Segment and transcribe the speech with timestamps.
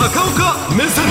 [0.00, 1.04] 高岡目線。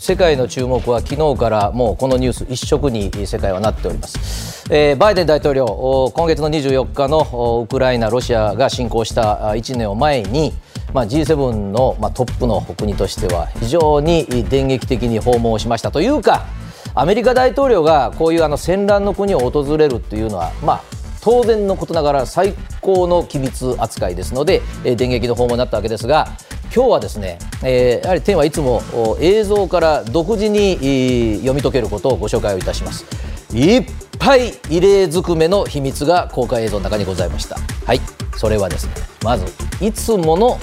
[0.00, 10.52] 世界の注目は昨日からもうこのニュース一色に世界はなっております、えー、バイデン大統領今月の24日のウクライナロシアが侵攻した1年を前に
[10.92, 15.92] まあ、G7 の、まあ、トップの国としては非常に電撃的に訪問をしました。
[15.92, 16.46] というか
[16.94, 20.82] アメリカ大統領がこういうあの戦乱の国を訪れるというのは、まあ、
[21.22, 26.28] 当然のことながら最高の機密扱いですので、えー、電撃の訪問になったわけですが
[26.74, 28.82] 今日はですね、えー、やはり天はいつも
[29.20, 33.04] 映像から独自に読み解けることをご紹介をいたします。
[33.52, 33.84] いっ
[34.20, 37.56] ぱい異例ずくめの秘密が公開映像の中にございました。
[37.84, 38.00] はい。
[38.36, 38.92] それはですね
[39.24, 39.44] まず
[39.84, 40.58] いつもの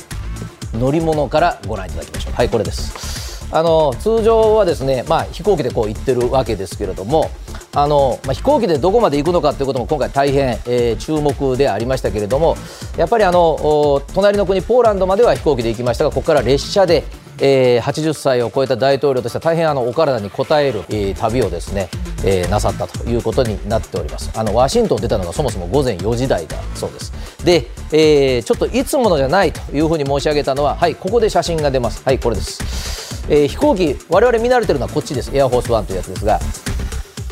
[0.74, 2.34] 乗り物からご覧いただきましょう。
[2.34, 3.46] はいこれです。
[3.52, 7.32] あの通常はですね、まあ、飛行機でこう行ってるわけですけれども
[7.78, 12.58] あの、まあ、飛行機でどこまで行くのかということも今回大変、えー、注目でありましたけれども
[12.98, 17.04] やっぱりあの隣の国ポーランドまでは飛行機で行きましたがここから列車で
[17.40, 21.88] えー、80歳を超えた大統領としては大変あのお体に応える、えー、旅をですね、
[22.26, 24.32] えー、なさったということになっております。
[24.36, 27.14] あのワシントン出たのがそもそも午前4時台だそうです。
[27.46, 32.02] で、えー、ちょっといつものじゃないというふうに申し上げたのははいここで写真が出ます。
[32.04, 35.30] はいこれです、えー、飛行機我々見慣れてるのはこっちです。
[35.32, 36.40] エアフォースワンというやつですが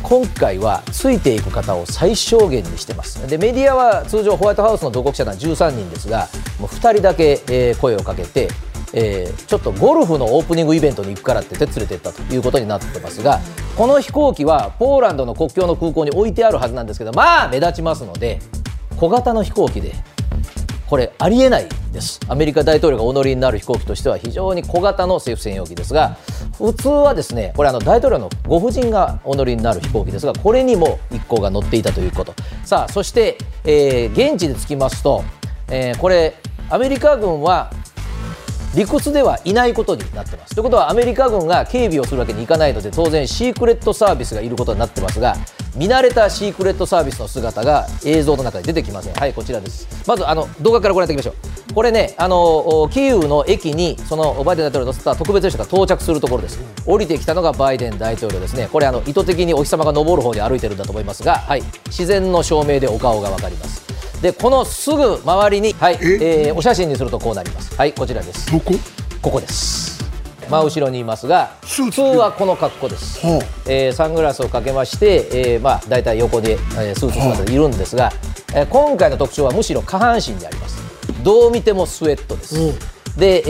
[0.08, 3.28] 今回はついていく方を最小限にしてます。
[3.28, 6.28] でメディアは通常ホワイトハウスの同国者団13人ですが
[6.60, 8.48] もう2人だけ、えー、声をかけて、
[8.94, 13.40] えー、ちょっとゴルフのオープニングイベントに行くからって手連れてったということになってますが
[13.76, 18.40] この飛行機はポーランドの国境の空港に置いてあるはずなんですけどまあ目立ちますので
[18.98, 19.96] 小型の飛行機で
[20.88, 22.20] これありえないです。
[22.28, 26.18] アメリカ大統領がお乗りになる飛行機としては非常に小型の政府専用機ですが
[26.58, 32.34] 普通はですねこれあの大統領のご婦人がお乗りになる飛行機ですがこれにも一行が乗っていたということ。
[32.64, 35.24] さあそして、えー、現地で着きますと、
[35.70, 36.36] えー、これ
[36.70, 37.72] アメリカ軍は
[38.76, 40.54] 理屈ではいないことになってます。
[40.54, 45.36] ということはアメリカ軍が警備をするわけにいかないので当然シークレットサービスがいることになってますが
[45.76, 49.14] 見慣れたシークレットサービスの姿が映像の中で出てきません。
[49.14, 49.88] はいこちらです。
[50.08, 51.38] まずあの動画からご覧いただきましょ
[51.72, 51.74] う。
[51.74, 56.60] これねあのキーウの駅にそのバイデン大統領を乗せた特別列車が到着するところです。
[56.86, 58.68] 降りてきたのがバイデン大統領ですね。
[58.72, 61.64] これあの意図的にお日様が昇る方に歩いてるんだと思いますがはい。
[61.88, 63.95] 自然の照明でお顔が分かります。
[64.26, 66.52] でこのすぐ周りにはい、え？
[66.52, 67.76] ー、お写真にするとこうなります。
[67.76, 68.52] はいこちらです。
[68.52, 68.74] どこ？
[69.22, 70.04] ここです。
[70.50, 78.14] 真後ろにいますが普通はこの格好です、はあ、えー、サングラスをかけまして、えー、まあ大体横で、えー、スーツ姿でいるんですが、は
[78.56, 80.82] あ、えー、今回の特徴はむしろ下半身であります。
[81.24, 82.56] どう見てもスウェットです、
[83.20, 83.44] で、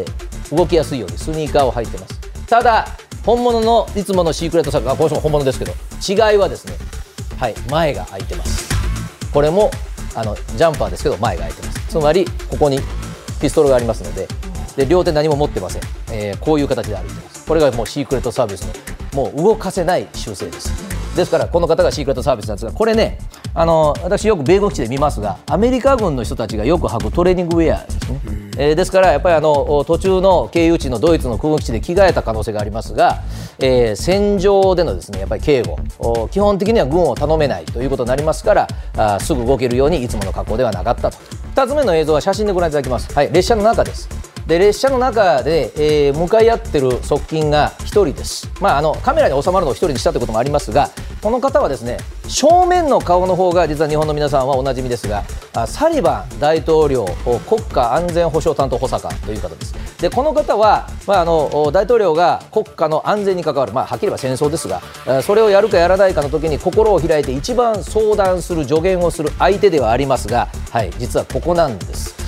[0.00, 2.18] えー、動きやすいようにスニーカーを履いてます。
[2.46, 2.86] ただ
[3.26, 5.72] 本物のいつものシークレットサークルこの人も本物ですけど
[6.08, 6.74] 違いはですね
[7.38, 8.72] はい前が開いてます。
[9.30, 9.70] これも
[10.14, 11.88] あのジャンパーですけど前が開いてます。
[11.88, 12.78] つまりここに
[13.40, 14.28] ピストルがありますので
[14.76, 17.46] で両手何も持ってません、えー、こういう形で歩いてます。
[17.46, 18.64] これがもうシークレットサービス
[19.14, 20.70] のもう動かせない習性です。
[21.14, 23.18] ですからこの方がシークレットサービスなんですがこれね
[23.54, 28.20] あの私よく米国基地で見ますがアメリカ軍の人たちがよく履くトレーニングウェアですね、
[28.56, 33.22] えー、ですからやっぱりあの途中の経由地のドイツの空軍基地で着替えた可能性がありますが、
[33.58, 41.18] えー、戦場でのですねやっぱり警護基本的には軍を頼めないということになりますからあすぐ動けるようにいつもの格好ではなかったと。
[41.54, 44.08] 2つ目の映像は写真でご覧いただきます、はい、列車の中です。
[44.46, 50.90] で列車の中で、えー、向かい合ってる側近が1人です、まあ、あのカメラに収まるのを1人にしたということもありますが
[51.24, 51.96] この方はですね
[52.28, 55.24] 正面の顔の方が実は日本の皆さんはおなじみですが
[55.66, 57.06] サリバン大統領
[57.48, 59.72] 国家安全保障担当補佐官という方です。
[60.02, 64.82] でこの方は、まあ、あの大統領が国家の安全に関わる、まあ、はっきり言えば戦争ですが
[65.22, 72.23] それをやるかやらないかの時に心を開いて一番相談する助言をする相手ではありますが、はい、実はここなんです。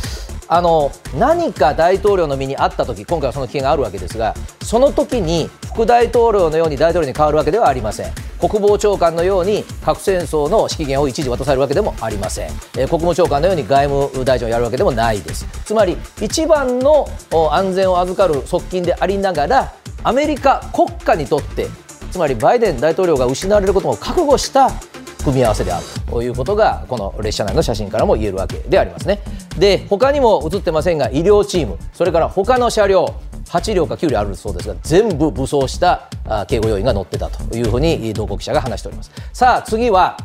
[0.48, 8.12] あの何か大統領の身にあった時今回はその危険があるわけですがその時に副大統領のように大統領に変わるわけではありません。
[8.38, 15.46] 国防長官のように核戦争の指揮権を一時渡されるわけでもありません、えー、国務長官のように外務大臣をやるわけでもないです。
[15.64, 17.08] つまり一番の
[17.50, 19.72] 安全を預かる側近でありながら
[20.04, 21.66] アメリカ国家にとって
[22.10, 24.70] つまりバイデン大統領が失われることを覚悟した
[25.26, 29.20] 組み合わせであるということがこの列車内の写真からも言えるわけでありますね。
[29.58, 33.14] で他にも映ってませんが医療チームそれから他の車両
[33.46, 36.08] 8両か9両あるそうですが全部武装した
[36.48, 39.10] 警護要員が乗ってたというふうに同行記者が話しております。
[39.32, 40.16] さあ次は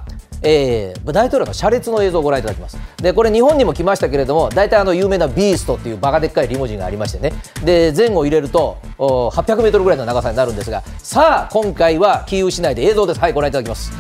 [0.43, 2.77] えー、大統領の車列の映像をご覧いただきます。
[2.97, 7.33] でこれ日本にも来ましたけれども大体あの有名なビーストっていうバカでっかいリムジンがありましてね。
[7.63, 13.19] で前後入れると800メートルぐらいの長さになるんですがさあ今回はキーウ市内で映像です。
[13.19, 13.91] はいご覧いただきます。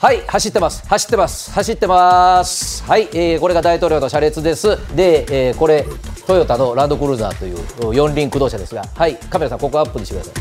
[0.00, 0.88] はい走ってます。
[0.88, 1.52] 走ってます。
[1.52, 2.82] 走ってます。
[2.84, 4.78] はい、えー、これが大統領の車列です。
[4.96, 5.84] で、えー、これ
[6.26, 10.32] トヨタのランドクルーザーという四輪駆動車ですがはいカメラさんここアップにしてくださ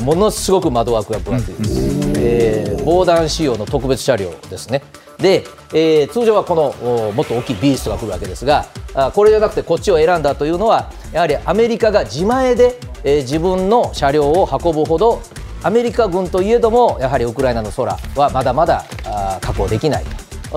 [0.00, 0.02] い。
[0.02, 4.82] ものすごく窓枠が分厚いです、えー、防弾仕様の特別車両ですね。
[5.18, 15.22] で、えー、通常はこのもっと大きいビーストが来るわけですがあこれじゃなくてこっちを選んだというのはやはりアメリカが自前で、えー、自分の車両を運ぶほど
[15.64, 20.04] アメリカ軍といえどもやはりウクライナの空はまだまだあ確保できない。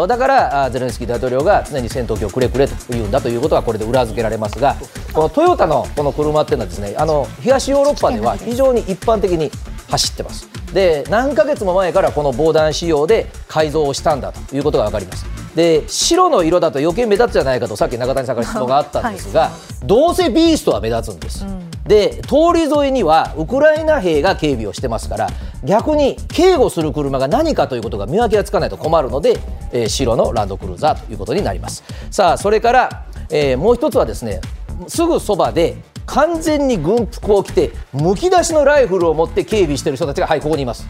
[0.07, 4.75] だからゼレンスキー大統領が常に戦闘機をくれくれと言うんだということはこれで裏付けられますが
[5.11, 9.49] このトヨタのこの車っていうのはですねあの東ヨーロッパでは非常に一般的に
[9.89, 10.47] 走ってます。
[10.73, 15.25] で何ヶ月も前からこの防弾仕様で改造をしたんだということが分かります。
[15.55, 19.51] で白の色だと余計目立つじゃないかとさっき中谷さんから質問があったんですが、はい、
[19.87, 25.29] どうせビーストは目立つんです、うん、で通り沿いにはウクライナ兵が警備をしてますから
[25.63, 29.39] 逆に警護する車が何かということが見分けがつかないと困るので、
[29.71, 31.83] えー、白のランドクルーザーということになります。
[32.11, 34.41] さあそれから、えー、もう一つはですね
[34.87, 40.87] すぐそばで完全に軍服を着てむき出しのライフルを持って警備している人たちがはいここにいます。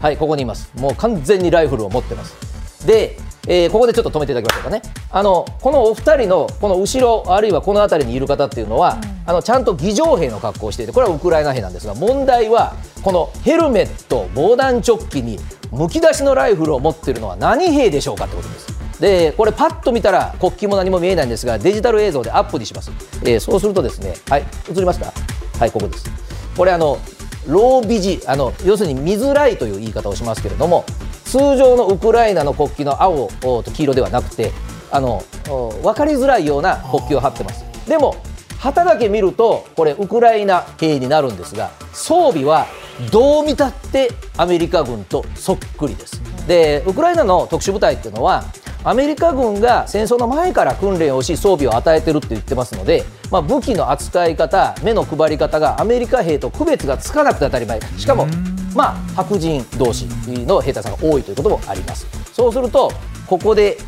[0.00, 0.72] はいここにいます。
[0.76, 2.86] もう完全にライフルを持ってます。
[2.86, 4.82] で、えー、ここでちょっと止めていただきましょうかね。
[5.10, 15.38] あのこのお二人のこの後ろあるいはこの辺りにいる方っていうのは、うん、あのちゃんと儀仗兵の格好をしていてこれはウクライナ兵なんですが問題はこのヘルメット防弾チョッキに
[15.72, 19.00] むき出しのライフルを持っているのは何兵でしょうかってことです。
[19.00, 22.90] でこれパッと見たら国旗も何も見えないんですがデジタル映像でアップにします、
[23.22, 25.10] えー、そうするとですねはい映りますか？
[25.58, 26.10] はいここです。
[26.54, 26.98] これあの
[27.46, 30.84] ロービジあの要するに見づらいという言い方をしますけれども
[31.30, 34.50] 通常のウクライナの国旗の青と黄色ではなくて
[34.90, 37.64] あの分かりづらいような国旗を貼ってます。
[37.88, 38.16] でも
[38.58, 42.66] 旗だけ見るとこれウクライナ兵になるんですが装備は
[43.12, 46.20] どう見たってアメリカ軍とそっくりです。
[46.48, 48.44] でウクライナの特殊部隊っていうのは
[48.82, 57.80] アメリカ軍が戦争の前から訓練をし装備を与えてるって言ってますので、まあ、武器の扱い方目の配り方がアメリカ兵と区別がつかなくて当たり前。
[57.98, 58.26] しかも、
[58.74, 62.06] まあ、白人同士の兵隊さんが多いということもあります。
[62.32, 62.92] そうすると
[63.26, 63.78] ここで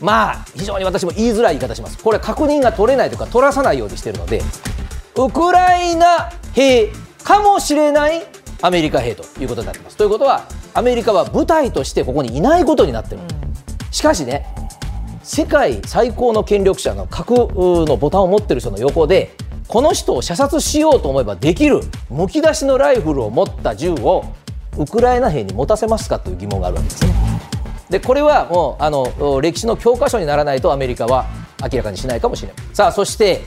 [0.00, 1.98] まあ非常に私も言いづらい言い方します。
[1.98, 4.42] これ確認が取れないとか取らさないようにしてるので
[5.16, 6.90] ウクライナ兵
[7.24, 8.22] かもしれない
[8.62, 9.96] アメリカ兵ということになってます。
[9.96, 13.20] ということはアメリカは部隊としてここにいないことになってる、
[13.90, 14.46] しかしね
[15.22, 19.34] 世界最高の権力者の核のボタンを持ってる人の横で
[19.68, 21.80] この人を射殺しようと思えばできる。
[22.08, 24.24] むき出しのライフルを持った銃を
[24.78, 27.12] ウクライナ兵に持たせますかという疑問があるわけですね。
[27.90, 31.26] でこれはもうあの歴史の教科書にならないとアメリカは
[31.62, 32.56] 明らかにしないかもしれない。
[32.72, 33.42] さあそして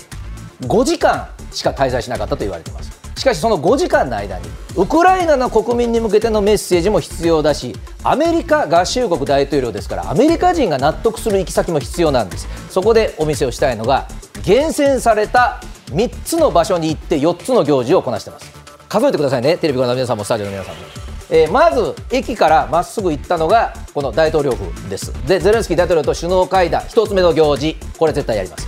[0.61, 2.99] 5時間しか滞在しなかったと言われています。
[3.15, 4.45] しかしその5時間の間に
[4.77, 12.47] ウクライナの国民に向けてのメッセージも必要だしアメリカ合衆国大統領ですからアメリカ人が納得する行き先も必要なんです。
[12.69, 14.07] そこでお見せをしたいのが
[14.43, 18.51] 厳選された3つの場所に行って4つの行事をこなしてます。
[18.87, 19.57] 数えてくださいね。
[19.57, 20.81] テレビご覧の皆さんもスタジオの皆さんも、
[21.29, 25.13] えー、まず駅からまっすぐ行ったのがこの大統領府です。
[25.27, 26.81] でゼレンスキー大統領と首脳会談。
[26.83, 27.77] 1つ目の行事。
[27.97, 28.67] これ絶対やります。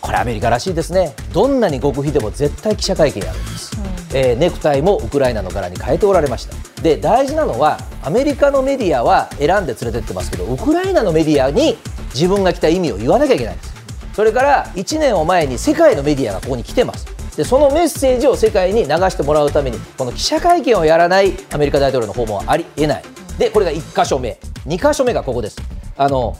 [0.00, 1.14] これアメリカらしいですね。
[1.32, 6.66] どんなに極秘でも絶対記者会見やるんです、うん、えー、ネクタイもウクライナの柄に変えておられました。
[6.82, 11.76] で大事なのはアメリカのメディアは選んで連れてってますけどウクライナのメディアに
[12.14, 13.75] 自分が来た意味を言わなきゃいけないんです
[14.16, 17.04] それから1年を前に世界のメディアがここに来てます。
[17.36, 23.02] でそのメッセージを世界に流してもらうためにこの記者会見をやらないアメリカ大統領の訪問はありえない。
[23.38, 24.38] でこれが1箇所目。
[24.64, 25.58] 2箇所目がここです。
[25.98, 26.34] あの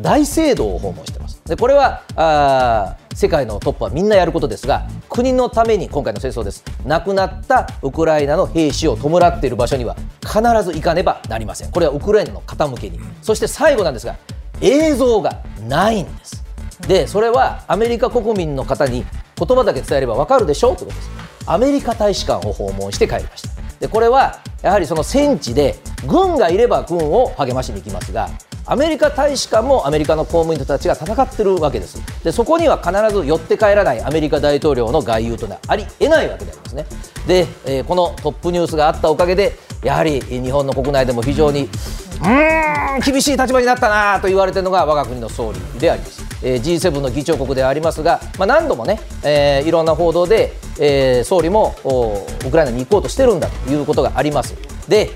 [0.00, 1.42] 大聖堂を訪問してます。
[1.44, 6.64] でこれはあ世界のトップはみんなやることですが国のために今回の戦争です。
[6.86, 11.70] 亡くなったウクライナの兵士を弔っている場所には必ず行かねばなりません。
[11.72, 12.98] これはウクライナの傾けに。
[13.20, 14.16] そして最後なんですが
[14.62, 16.41] 映像がないんです。
[16.88, 19.04] でそれはアメリカ国民の方に
[19.36, 21.10] 言葉だけ伝えれば分かるでしょうということです。
[21.46, 23.48] アメリカ大使館を訪問して帰りました。
[23.80, 28.28] でこれはやはりその戦地で軍がいれば軍を励ましに行きますが
[28.64, 32.00] アメリカ大使館もアメリカの公務員たちが戦ってるわけです。
[32.22, 36.86] でそこには必ず寄って帰らないアメリカ大統領の外遊というのはありえないわけでありますね。
[37.26, 41.68] で、えー、このトップニュースがあったおかげでやはり日本の国内でも非常に
[42.24, 51.74] うん厳しい立場になったなと言われているのが我が国の総理であります、えー、G7 の議長国ではありますが、まあ、何度もね、えー、いろんな報道で、えー、総理も
[52.46, 54.54] ウクライナに行こうとしてるんだということがあります。
[54.88, 55.10] で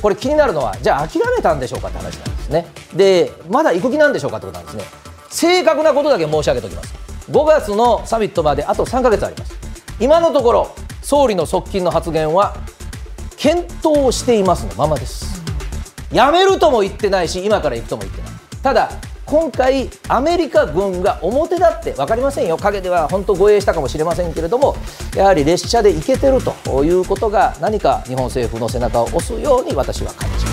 [0.00, 2.68] これ気になるのはじゃあ諦めたんでしょうかって話なんですね。
[2.94, 4.84] でまだ行く気なんでしょうかってことなんですね。
[5.30, 6.94] 正確なことだけ申し上げておきます。
[7.30, 9.54] 5月のサミットまであと3か月あります。
[10.00, 12.56] 今のところ総理の側近の発言は
[13.36, 15.42] 検討していますのままです。
[16.12, 18.30] やめるとも言ってないし今から行くとも言ってない。
[18.62, 18.90] ただ
[19.28, 22.56] 今回アメリカ軍が表立って分かりませんよ。
[22.56, 24.74] 陰では本当護衛したかもしれませんけれども
[25.14, 30.47] やはり列車で行けてるということが何か日本政府の背中を押すように私は感じます。